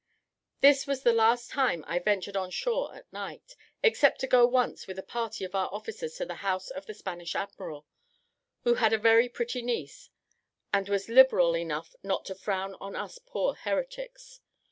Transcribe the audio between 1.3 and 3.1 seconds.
time I ventured on shore